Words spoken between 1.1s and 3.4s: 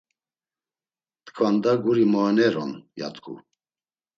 “T̆ǩvanda guri mooneron.” ya t̆ǩu.